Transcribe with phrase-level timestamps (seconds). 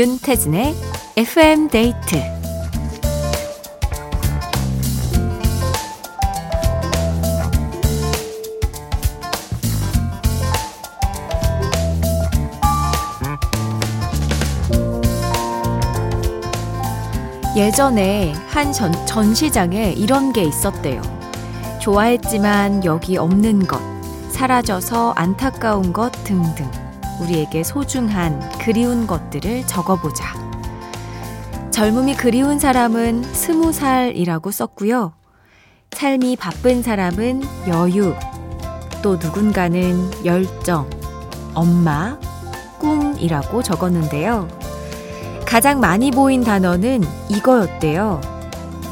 [0.00, 0.74] 윤태진의
[1.18, 2.16] FM 데이트
[17.54, 21.02] 예전에 한 전, 전시장에 이런 게 있었대요.
[21.78, 23.78] 좋아했지만 여기 없는 것,
[24.30, 26.79] 사라져서 안타까운 것 등등.
[27.20, 30.34] 우리에게 소중한 그리운 것들을 적어보자.
[31.70, 35.12] 젊음이 그리운 사람은 스무 살이라고 썼고요.
[35.92, 38.14] 삶이 바쁜 사람은 여유,
[39.02, 40.88] 또 누군가는 열정,
[41.54, 42.18] 엄마,
[42.78, 44.48] 꿈이라고 적었는데요.
[45.46, 48.20] 가장 많이 보인 단어는 이거였대요.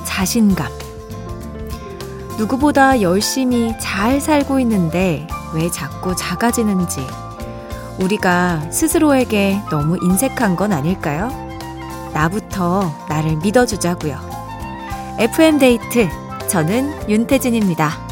[0.05, 0.67] 자신감.
[2.37, 7.07] 누구보다 열심히 잘 살고 있는데 왜 자꾸 작아지는지
[8.01, 11.29] 우리가 스스로에게 너무 인색한 건 아닐까요?
[12.15, 14.17] 나부터 나를 믿어주자고요.
[15.19, 16.09] FM데이트,
[16.49, 18.09] 저는 윤태진입니다.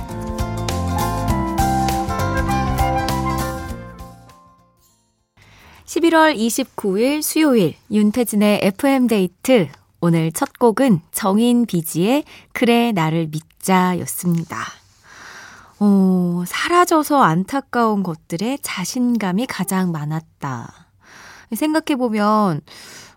[5.84, 9.68] 11월 29일 수요일 윤태진의 FM데이트
[10.00, 14.58] 오늘 첫 곡은 정인 비지의 그래 나를 믿자 였습니다.
[15.78, 15.86] 어,
[16.46, 20.88] 사라져서 안타까운 것들에 자신감이 가장 많았다.
[21.54, 22.60] 생각해보면,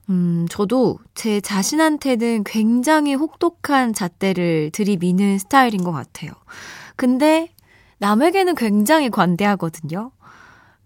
[0.10, 6.32] 음, 저도 제 자신한테는 굉장히 혹독한 잣대를 들이미는 스타일인 것 같아요.
[6.96, 7.54] 근데
[8.00, 10.12] 남에게는 굉장히 관대하거든요.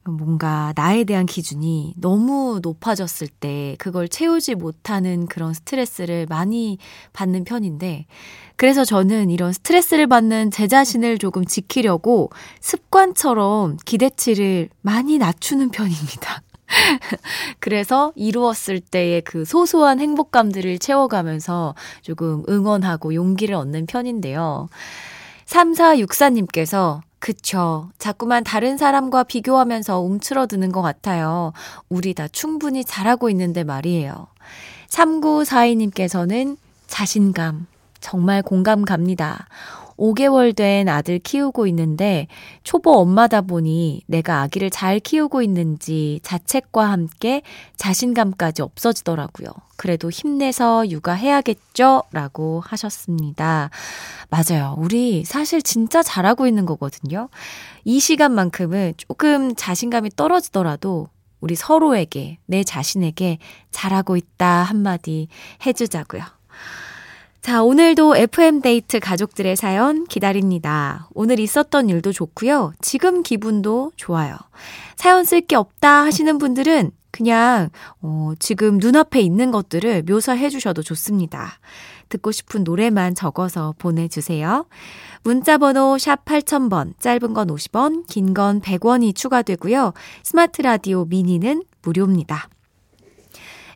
[0.05, 6.77] 뭔가 나에 대한 기준이 너무 높아졌을 때 그걸 채우지 못하는 그런 스트레스를 많이
[7.13, 8.05] 받는 편인데
[8.55, 16.41] 그래서 저는 이런 스트레스를 받는 제 자신을 조금 지키려고 습관처럼 기대치를 많이 낮추는 편입니다.
[17.59, 24.69] 그래서 이루었을 때의 그 소소한 행복감들을 채워가면서 조금 응원하고 용기를 얻는 편인데요.
[25.45, 27.89] 3464님께서 그쵸.
[27.99, 31.53] 자꾸만 다른 사람과 비교하면서 움츠러드는 것 같아요.
[31.87, 34.27] 우리 다 충분히 잘하고 있는데 말이에요.
[34.89, 36.57] 3942님께서는
[36.87, 37.67] 자신감.
[38.01, 39.47] 정말 공감 갑니다.
[39.97, 42.27] 5개월 된 아들 키우고 있는데
[42.63, 47.41] 초보 엄마다 보니 내가 아기를 잘 키우고 있는지 자책과 함께
[47.77, 49.49] 자신감까지 없어지더라고요.
[49.75, 52.03] 그래도 힘내서 육아해야겠죠?
[52.11, 53.69] 라고 하셨습니다.
[54.29, 54.75] 맞아요.
[54.77, 57.29] 우리 사실 진짜 잘하고 있는 거거든요.
[57.83, 61.07] 이 시간만큼은 조금 자신감이 떨어지더라도
[61.41, 63.37] 우리 서로에게, 내 자신에게
[63.71, 65.27] 잘하고 있다 한마디
[65.65, 66.23] 해주자고요.
[67.43, 71.09] 자, 오늘도 FM데이트 가족들의 사연 기다립니다.
[71.13, 72.71] 오늘 있었던 일도 좋고요.
[72.79, 74.37] 지금 기분도 좋아요.
[74.95, 77.69] 사연 쓸 게 없다 하시는 분들은 그냥,
[78.01, 81.59] 어, 지금 눈앞에 있는 것들을 묘사해 주셔도 좋습니다.
[82.07, 84.65] 듣고 싶은 노래만 적어서 보내주세요.
[85.23, 89.91] 문자번호 샵 8000번, 짧은 건 50원, 긴 건 100원이 추가되고요.
[90.23, 92.47] 스마트 라디오 미니는 무료입니다.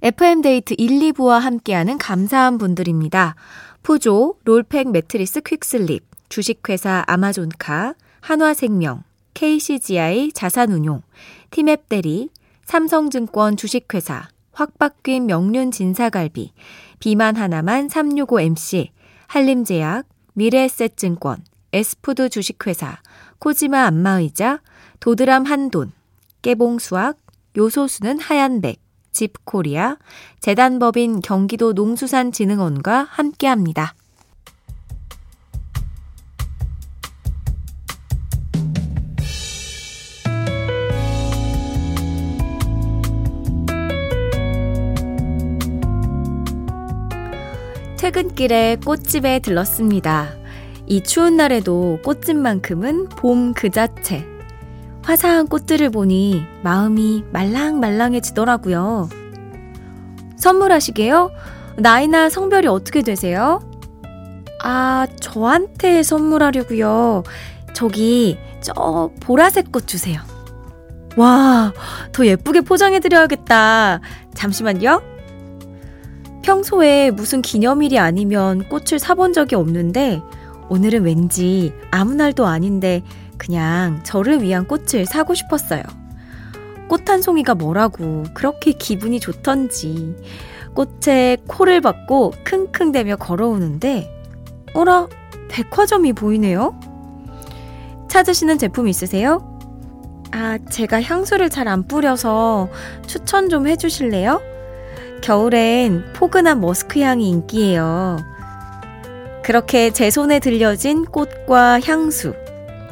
[0.01, 3.35] FM데이트 1, 2부와 함께하는 감사한 분들입니다.
[3.81, 9.03] 푸조, 롤팩 매트리스 퀵슬립, 주식회사 아마존카, 한화생명,
[9.33, 11.01] KCGI 자산운용,
[11.49, 12.29] 티맵대리,
[12.65, 16.51] 삼성증권 주식회사, 확박균 명륜 진사갈비,
[16.99, 18.89] 비만 하나만 365MC,
[19.27, 21.43] 한림제약, 미래에셋증권,
[21.73, 22.99] 에스푸드 주식회사,
[23.39, 24.61] 코지마 안마의자,
[24.99, 25.91] 도드람 한돈,
[26.43, 27.17] 깨봉수학,
[27.57, 28.86] 요소수는 하얀백,
[29.17, 29.97] 집 코리아,
[30.41, 33.95] 재단법인 경기도 농수산진흥원과 함께합니다.
[47.97, 50.29] 퇴근길에 꽃집에 들렀습니다.
[50.85, 54.36] 이 추운 날에도 꽃집만큼은 봄 그 자체.
[55.07, 59.07] 화사한 꽃들을 보니 마음이 말랑말랑해지더라고요.
[60.35, 61.31] 선물하시게요?
[61.77, 63.61] 나이나 성별이 어떻게 되세요?
[64.61, 67.23] 아, 저한테 선물하려고요.
[67.71, 70.19] 저기 저 보라색 꽃 주세요.
[71.15, 71.71] 와,
[72.11, 74.01] 더 예쁘게 포장해 드려야겠다.
[74.33, 75.01] 잠시만요.
[76.41, 80.21] 평소에 무슨 기념일이 아니면 꽃을 사본 적이 없는데
[80.69, 83.03] 오늘은 왠지 아무 날도 아닌데
[83.37, 85.83] 그냥 저를 위한 꽃을 사고 싶었어요.
[86.89, 90.15] 꽃 한 송이가 뭐라고 그렇게 기분이 좋던지
[90.73, 94.09] 꽃에 코를 박고 킁킁대며 걸어오는데
[94.73, 95.07] 어라
[95.49, 96.79] 백화점이 보이네요.
[98.09, 99.59] 찾으시는 제품 있으세요?
[100.31, 102.69] 아, 제가 향수를 잘 안 뿌려서
[103.05, 104.41] 추천 좀 해주실래요?
[105.21, 108.17] 겨울엔 포근한 머스크 향이 인기예요.
[109.47, 112.33] 그렇게 제 손에 들려진 꽃과 향수.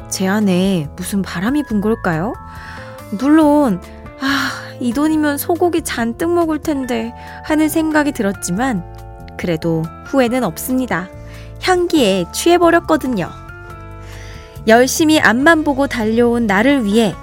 [0.08, 2.32] 제 안에 무슨 바람이 분 걸까요?
[3.20, 3.78] 물론,
[4.22, 7.12] 아, 이 돈이면 소고기 잔뜩 먹을 텐데
[7.44, 8.82] 하는 생각이 들었지만,
[9.36, 11.10] 그래도 후회는 없습니다.
[11.60, 13.28] 향기에 취해버렸거든요.
[14.66, 17.14] 열심히 앞만 보고 달려온 나를 위해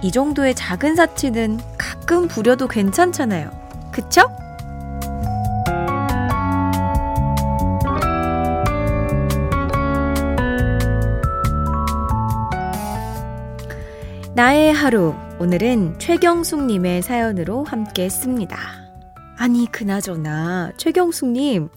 [0.00, 3.50] 이 정도의 작은 사치는 가끔 부려도 괜찮잖아요.
[3.92, 4.37] 그쵸?
[14.38, 15.16] 나의 하루.
[15.40, 18.56] 오늘은 최경숙님의 사연으로 함께 했습니다.
[19.36, 21.68] 아니, 그나저나, 최경숙님,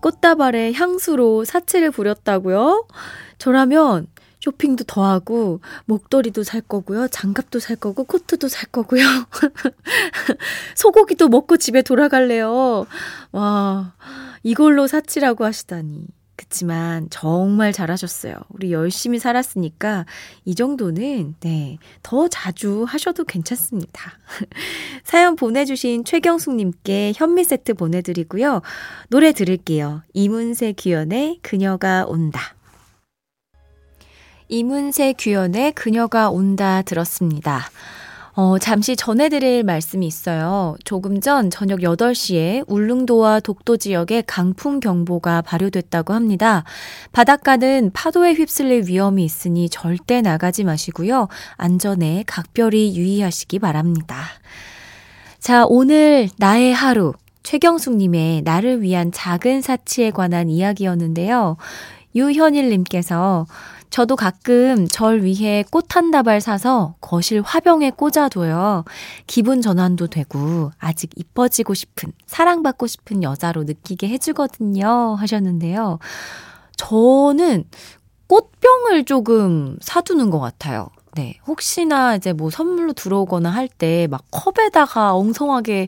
[0.00, 2.88] 꽃다발에 향수로 사치를 부렸다고요?
[3.38, 4.08] 저라면
[4.40, 9.04] 쇼핑도 더 하고, 목도리도 살 거고요, 장갑도 살 거고, 코트도 살 거고요.
[10.74, 12.86] 소고기도 먹고 집에 돌아갈래요.
[13.30, 13.94] 와,
[14.42, 16.08] 이걸로 사치라고 하시다니.
[16.36, 18.34] 그치만 정말 잘하셨어요.
[18.48, 20.06] 우리 열심히 살았으니까
[20.44, 24.18] 이 정도는 네, 더 자주 하셔도 괜찮습니다.
[25.04, 28.62] 사연 보내주신 최경숙님께 현미 세트 보내드리고요.
[29.08, 30.02] 노래 들을게요.
[30.12, 32.54] 이문세 규현의 그녀가 온다.
[34.48, 37.62] 이문세 규현의 그녀가 온다 들었습니다.
[38.36, 40.74] 어, 잠시 전해드릴 말씀이 있어요.
[40.84, 46.64] 조금 전 저녁 8시에 울릉도와 독도 지역에 강풍 경보가 발효됐다고 합니다.
[47.12, 51.28] 바닷가는 파도에 휩쓸릴 위험이 있으니 절대 나가지 마시고요.
[51.56, 54.24] 안전에 각별히 유의하시기 바랍니다.
[55.38, 57.12] 자, 오늘 나의 하루.
[57.44, 61.56] 최경숙님의 나를 위한 작은 사치에 관한 이야기였는데요.
[62.16, 63.46] 유현일님께서
[63.94, 68.84] 저도 가끔 절 위해 꽃 한 다발 사서 거실 화병에 꽂아둬요.
[69.28, 75.14] 기분 전환도 되고 아직 이뻐지고 싶은, 사랑받고 싶은 여자로 느끼게 해주거든요.
[75.16, 76.00] 하셨는데요.
[76.76, 77.62] 저는
[78.26, 80.88] 꽃병을 조금 사두는 것 같아요.
[81.14, 81.38] 네.
[81.46, 85.86] 혹시나 이제 뭐 선물로 들어오거나 할 때 막 컵에다가 엉성하게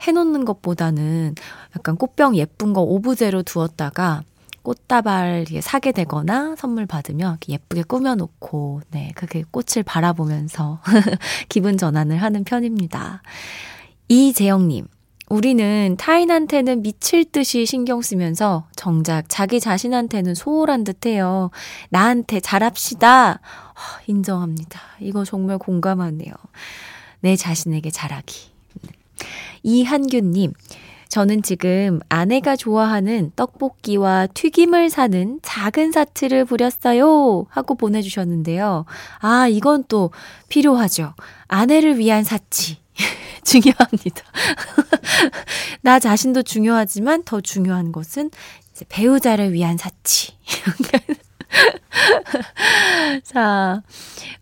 [0.00, 1.34] 해놓는 것보다는
[1.76, 4.22] 약간 꽃병 예쁜 거 오브제로 두었다가
[4.62, 10.80] 꽃다발 사게 되거나 선물 받으면 예쁘게 꾸며놓고, 네, 그게 꽃을 바라보면서
[11.48, 13.22] 기분 전환을 하는 편입니다.
[14.08, 14.86] 이재영님,
[15.28, 21.50] 우리는 타인한테는 미칠 듯이 신경 쓰면서 정작 자기 자신한테는 소홀한 듯 해요.
[21.88, 23.40] 나한테 잘합시다.
[24.06, 24.80] 인정합니다.
[25.00, 26.34] 이거 정말 공감하네요.
[27.20, 28.52] 내 자신에게 잘하기.
[29.62, 30.52] 이한규님,
[31.12, 37.44] 저는 지금 아내가 좋아하는 떡볶이와 튀김을 사는 작은 사치를 부렸어요.
[37.50, 38.86] 하고 보내주셨는데요.
[39.18, 40.10] 아, 이건 또
[40.48, 41.12] 필요하죠.
[41.48, 42.78] 아내를 위한 사치.
[43.44, 44.22] 중요합니다.
[45.82, 48.30] 나 자신도 중요하지만 더 중요한 것은
[48.88, 50.32] 배우자를 위한 사치.
[53.24, 53.82] 자,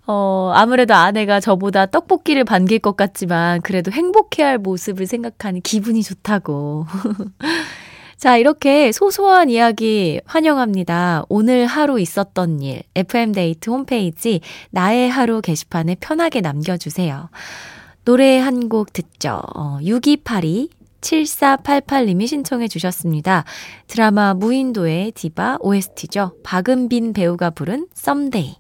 [0.07, 6.87] 어, 아무래도 아내가 저보다 떡볶이를 반길 것 같지만 그래도 행복해 할 모습을 생각하는 기분이 좋다고.
[8.17, 11.25] 자, 이렇게 소소한 이야기 환영합니다.
[11.31, 14.41] 오늘 하루 있었던 일, FM데이트 홈페이지
[14.71, 17.31] 나의 하루 게시판에 편하게 남겨주세요.
[18.05, 19.41] 노래 한 곡 듣죠.
[19.55, 20.69] 어, 6282
[21.01, 23.45] 7488님이 신청해 주셨습니다.
[23.87, 26.37] 드라마 무인도의 디바 OST죠.
[26.43, 28.57] 박은빈 배우가 부른 Someday.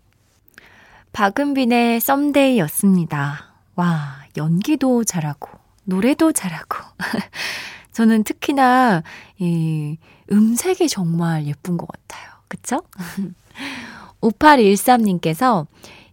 [1.13, 3.55] 박은빈의 Someday였습니다.
[3.75, 5.51] 와, 연기도 잘하고,
[5.85, 6.79] 노래도 잘하고.
[7.93, 9.03] 저는 특히나
[9.39, 9.97] 이
[10.31, 12.31] 음색이 정말 예쁜 것 같아요.
[12.49, 12.83] 그쵸?
[14.21, 15.67] 5813님께서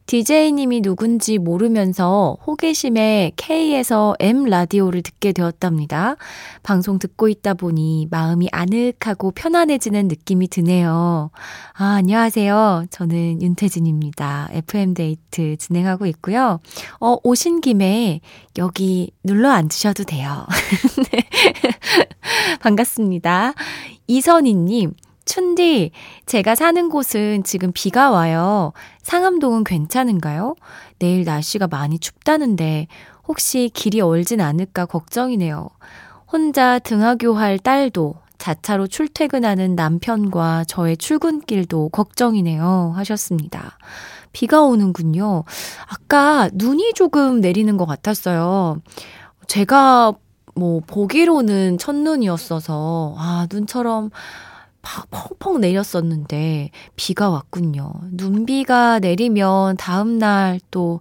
[0.07, 6.15] DJ님이 누군지 모르면서 호기심에 K에서 M 라디오를 듣게 되었답니다.
[6.63, 11.29] 방송 듣고 있다 보니 마음이 아늑하고 편안해지는 느낌이 드네요.
[11.73, 12.85] 아, 안녕하세요.
[12.89, 14.47] 저는 윤태진입니다.
[14.53, 16.61] FM데이트 진행하고 있고요.
[17.01, 18.21] 어, 오신 김에
[18.57, 20.47] 여기 눌러 앉으셔도 돼요.
[21.11, 21.19] 네.
[22.61, 23.53] 반갑습니다.
[24.07, 24.93] 이선희님,
[25.25, 25.91] 춘디,
[26.25, 28.71] 제가 사는 곳은 지금 비가 와요.
[29.07, 30.55] 상암동은 괜찮은가요?
[30.99, 32.87] 내일 날씨가 많이 춥다는데
[33.25, 35.69] 혹시 길이 얼진 않을까 걱정이네요.
[36.29, 42.91] 혼자 등하교할 딸도 자차로 출퇴근하는 남편과 저의 출근길도 걱정이네요.
[42.97, 43.77] 하셨습니다.
[44.33, 45.45] 비가 오는군요.
[45.87, 48.81] 아까 눈이 조금 내리는 것 같았어요.
[49.47, 50.15] 제가
[50.53, 54.09] 뭐 보기로는 첫눈이었어서 아 눈처럼
[55.11, 57.93] 펑펑 내렸었는데 비가 왔군요.
[58.11, 60.99] 눈비가 내리면 다음 날 또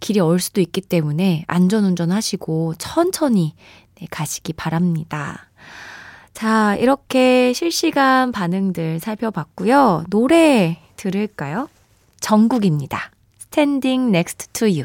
[0.00, 3.54] 길이 얼 수도 있기 때문에 안전운전 하시고 천천히
[3.98, 5.48] 네, 가시기 바랍니다.
[6.32, 10.04] 자, 이렇게 실시간 반응들 살펴봤고요.
[10.10, 11.68] 노래 들을까요?
[12.20, 13.10] 정국입니다.
[13.40, 14.84] Standing Next to You.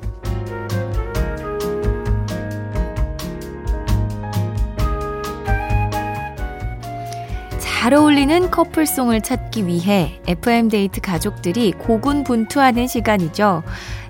[7.81, 13.63] 잘 어울리는 커플송을 찾기 위해 FM데이트 가족들이 고군분투하는 시간이죠.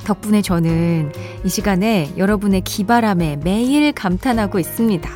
[0.03, 1.13] 덕분에 저는
[1.45, 5.09] 이 시간에 여러분의 기바람에 매일 감탄하고 있습니다.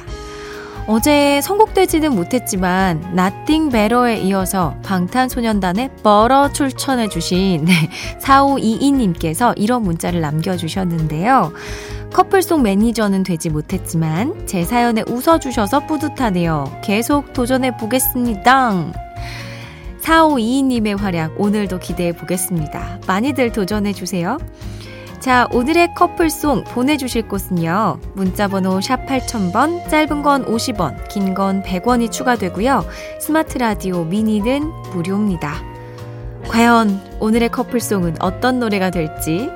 [0.87, 7.73] 어제 선곡되지는 못했지만 Nothing Better에 이어서 방탄소년단의 뻘어 출천해 주신 네,
[8.21, 11.51] 4522님께서 이런 문자를 남겨주셨는데요.
[12.15, 16.79] 커플송 매니저는 되지 못했지만 제 사연에 웃어주셔서 뿌듯하네요.
[16.81, 18.93] 계속 도전해 보겠습니다.
[19.99, 23.01] 4522님의 활약 오늘도 기대해 보겠습니다.
[23.05, 24.37] 많이들 도전해 주세요.
[25.19, 27.99] 자, 오늘의 커플송 보내주실 곳은요.
[28.13, 32.85] 문자번호 샵 8000번, 짧은 건 50원, 긴 건 100원이 추가되고요.
[33.19, 35.55] 스마트 라디오 미니는 무료입니다.
[36.47, 39.49] 과연 오늘의 커플송은 어떤 노래가 될지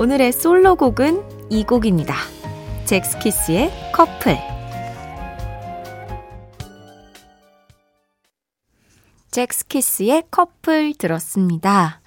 [0.00, 2.16] 오늘의 솔로곡은 이 곡입니다.
[2.86, 4.38] 잭스키스의 커플
[9.30, 12.00] 잭스키스의 커플 들었습니다.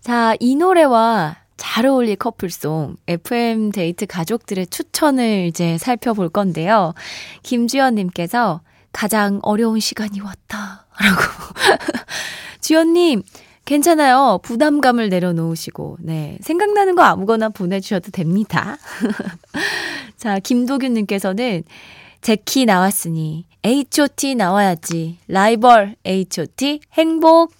[0.00, 6.94] 자, 이 노래와 잘 어울릴 커플송 FM 데이트 가족들의 추천을 이제 살펴볼 건데요.
[7.42, 8.60] 김주연 님께서
[8.92, 10.86] 가장 어려운 시간이 왔다.
[11.00, 11.22] 라고.
[12.62, 13.24] 주연님,
[13.66, 14.40] 괜찮아요.
[14.42, 16.38] 부담감을 내려놓으시고, 네.
[16.40, 18.78] 생각나는 거 아무거나 보내주셔도 됩니다.
[20.16, 21.64] 자, 김도균님께서는
[22.22, 25.18] 제키 나왔으니, H.O.T 나와야지.
[25.28, 27.52] 라이벌 H.O.T 행복.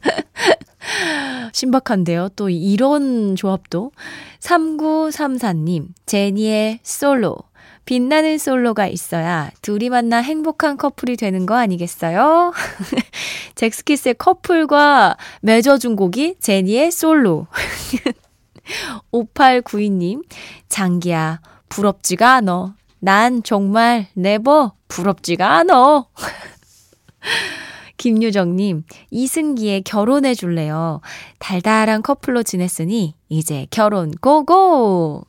[1.52, 2.30] 신박한데요.
[2.36, 3.92] 또 이런 조합도.
[4.40, 7.36] 3934님, 제니의 솔로.
[7.84, 12.52] 빛나는 솔로가 있어야 둘이 만나 행복한 커플이 되는 거 아니겠어요?
[13.56, 17.46] 잭스키스의 커플과 맺어준 곡이 제니의 솔로.
[19.12, 20.22] 5892님,
[20.68, 22.74] 장기야, 부럽지가 않어.
[23.00, 26.08] 난 정말 네버 부럽지가 않어.
[27.96, 31.00] 김유정님, 이승기의 결혼해 줄래요.
[31.38, 35.26] 달달한 커플로 지냈으니 이제 결혼 고고!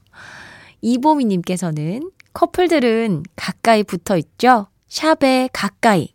[0.82, 4.68] 이보미님께서는 커플들은 가까이 붙어 있죠?
[4.88, 6.14] 샵에 가까이.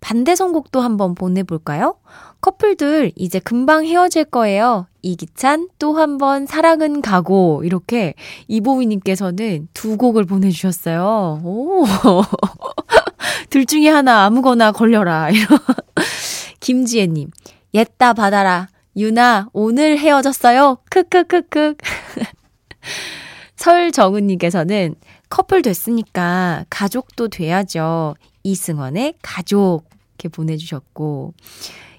[0.00, 1.96] 반대 선곡도 한번 보내볼까요?
[2.40, 4.86] 커플들 이제 금방 헤어질 거예요.
[5.02, 8.14] 이기찬 또 한 번 사랑은 가고 이렇게
[8.48, 11.40] 이보미님께서는 두 곡을 보내주셨어요.
[11.44, 11.84] 오.
[13.50, 15.28] 둘 중에 하나 아무거나 걸려라.
[16.60, 17.30] 김지혜님,
[17.74, 18.68] 옛다 받아라.
[18.96, 20.78] 유나, 오늘 헤어졌어요.
[20.90, 21.74] 크크크크.
[23.56, 24.94] 설정은님께서는
[25.28, 28.14] 커플 됐으니까 가족도 돼야죠.
[28.42, 29.84] 이승원의 가족.
[30.14, 31.34] 이렇게 보내주셨고,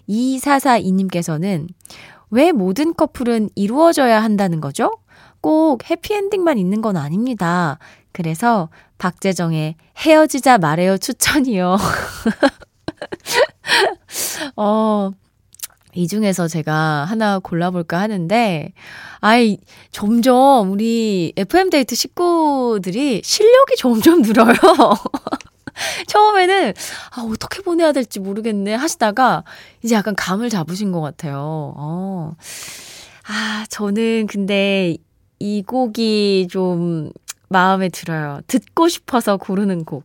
[0.09, 1.67] 2442님께서는
[2.29, 4.91] 왜 모든 커플은 이루어져야 한다는 거죠?
[5.41, 7.77] 꼭 해피엔딩만 있는 건 아닙니다.
[8.11, 11.77] 그래서 박재정의 헤어지자 말해요 추천이요.
[14.55, 15.11] 어,
[15.93, 18.71] 이 중에서 제가 하나 골라볼까 하는데,
[19.19, 19.57] 아이,
[19.91, 24.53] 점점 우리 FM데이트 식구들이 실력이 점점 늘어요.
[26.07, 26.73] 처음에는,
[27.15, 29.43] 아, 어떻게 보내야 될지 모르겠네 하시다가,
[29.83, 31.73] 이제 약간 감을 잡으신 것 같아요.
[31.77, 32.35] 어.
[33.27, 34.97] 아, 저는 근데
[35.39, 37.11] 이 곡이 좀
[37.49, 38.41] 마음에 들어요.
[38.47, 40.03] 듣고 싶어서 고르는 곡.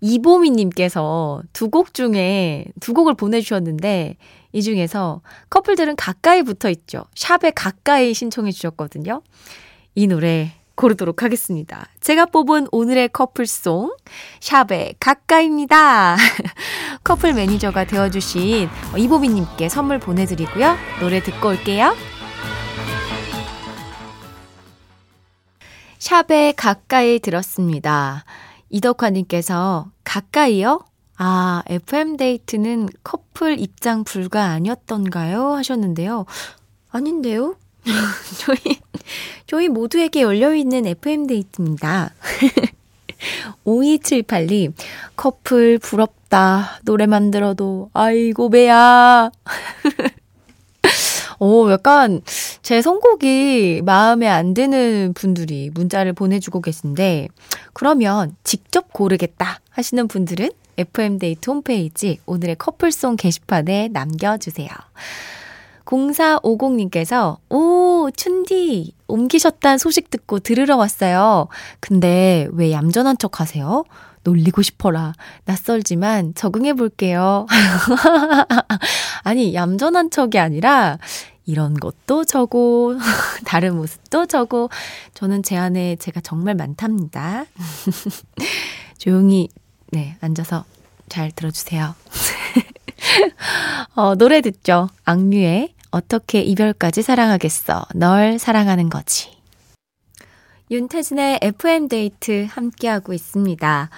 [0.00, 4.16] 이보미님께서 두 곡 중에 두 곡을 보내주셨는데,
[4.52, 7.04] 이 중에서 커플들은 가까이 붙어 있죠.
[7.14, 9.22] 샵에 가까이 신청해 주셨거든요.
[9.94, 11.86] 이 노래 고르도록 하겠습니다.
[12.00, 13.94] 제가 뽑은 오늘의 커플송,
[14.40, 16.16] 샵에 가까이입니다.
[17.04, 20.76] 커플 매니저가 되어주신 이보미님께 선물 보내드리고요.
[21.00, 21.94] 노래 듣고 올게요.
[25.98, 28.24] 샵에 가까이 들었습니다.
[28.70, 30.80] 이덕화님께서 가까이요?
[31.24, 35.52] 아, FM데이트는 커플 입장 불가 아니었던가요?
[35.52, 36.26] 하셨는데요.
[36.90, 37.54] 아닌데요?
[38.40, 38.58] 저희,
[39.46, 42.10] 저희 모두에게 열려있는 FM데이트입니다.
[43.64, 44.72] 5278님,
[45.14, 46.80] 커플 부럽다.
[46.82, 49.30] 노래만 들어도, 아이고, 배야.
[51.38, 52.20] 오, 약간
[52.62, 57.28] 제 선곡이 마음에 안 드는 분들이 문자를 보내주고 계신데,
[57.74, 64.68] 그러면 직접 고르겠다 하시는 분들은 FM데이트 홈페이지 오늘의 커플송 게시판에 남겨주세요.
[65.84, 71.48] 0450님께서, 오, 춘디, 옮기셨단 소식 듣고 들으러 왔어요.
[71.80, 73.84] 근데 왜 얌전한 척 하세요?
[74.24, 75.12] 놀리고 싶어라.
[75.44, 77.46] 낯설지만 적응해 볼게요.
[79.24, 80.98] 아니, 얌전한 척이 아니라,
[81.44, 82.94] 이런 것도 저고,
[83.44, 84.70] 다른 모습도 저고,
[85.14, 87.44] 저는 제 안에 제가 정말 많답니다.
[88.98, 89.48] 조용히,
[89.92, 90.64] 네, 앉아서
[91.10, 91.94] 잘 들어주세요.
[93.94, 94.88] 어, 노래 듣죠.
[95.04, 97.84] 악뮤의 어떻게 이별까지 사랑하겠어.
[97.94, 99.30] 널 사랑하는 거지.
[100.70, 103.90] 윤태진의 FM데이트 함께하고 있습니다.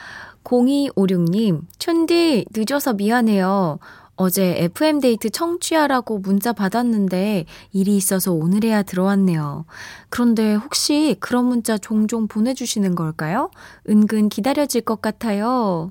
[0.42, 3.78] 0256님, 촌디, 늦어서 미안해요.
[4.16, 9.64] 어제 FM데이트 청취하라고 문자 받았는데 일이 있어서 오늘에야 들어왔네요.
[10.09, 13.50] 그런데 혹시 그런 문자 종종 보내주시는 걸까요?
[13.88, 15.90] 은근 기다려질 것 같아요.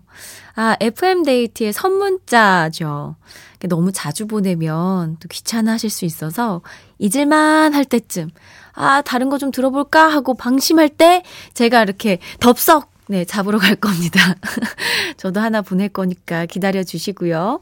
[0.55, 3.15] 아, FM데이트의 선문자죠.
[3.69, 6.61] 너무 자주 보내면 또 귀찮아 하실 수 있어서
[6.99, 8.29] 잊을만 할 때쯤,
[8.73, 14.35] 아, 다른 거 좀 들어볼까 하고 방심할 때 제가 이렇게 덥석 네, 잡으러 갈 겁니다.
[15.17, 17.59] 저도 하나 보낼 거니까 기다려 주시고요.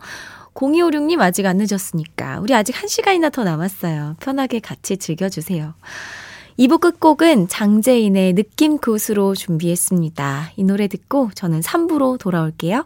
[0.54, 4.18] 0256님 아직 안 늦었으니까 우리 아직 1시간이나 더 남았어요.
[4.20, 5.74] 편하게 같이 즐겨주세요.
[6.60, 10.52] 2부 끝곡은 장재인의 느낌 굿으로 준비했습니다.
[10.58, 12.86] 이 노래 듣고 저는 3부로 돌아올게요.